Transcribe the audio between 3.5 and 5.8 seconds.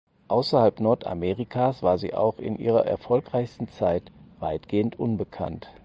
Zeit weitgehend unbekannt.